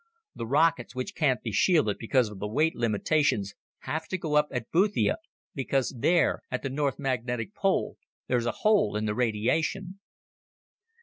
The 0.33 0.47
rockets, 0.47 0.95
which 0.95 1.13
can't 1.13 1.43
be 1.43 1.51
shielded 1.51 1.97
because 1.99 2.29
of 2.29 2.39
the 2.39 2.47
weight 2.47 2.75
limitations, 2.75 3.53
have 3.81 4.07
to 4.07 4.17
go 4.17 4.33
up 4.33 4.47
at 4.49 4.71
Boothia 4.71 5.17
because 5.53 5.95
there, 5.95 6.41
at 6.49 6.63
the 6.63 6.71
North 6.71 6.97
Magnetic 6.97 7.53
Pole, 7.53 7.97
there's 8.25 8.47
a 8.47 8.51
hole 8.65 8.95
in 8.95 9.05
the 9.05 9.13
radiation." 9.13 9.99